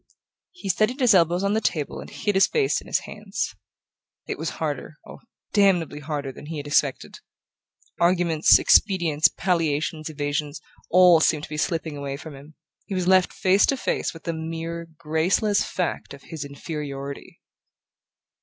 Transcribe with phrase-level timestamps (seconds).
[0.51, 3.53] He steadied his elbows on the table and hid his face in his hands.
[4.25, 5.19] It was harder, oh,
[5.53, 7.19] damnably harder, than he had expected!
[7.99, 10.59] Arguments, expedients, palliations, evasions,
[10.89, 12.55] all seemed to be slipping away from him:
[12.87, 17.39] he was left face to face with the mere graceless fact of his inferiority.